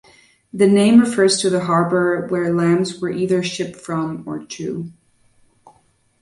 [0.51, 4.91] The name refers to a harbour where lambs were either shipped from or to.